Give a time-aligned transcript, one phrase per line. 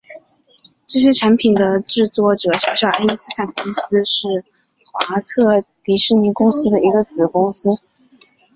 [0.87, 4.43] 这些产品的制作者小小爱因斯坦公司是
[4.91, 7.69] 华特迪士尼公司的一个子公司。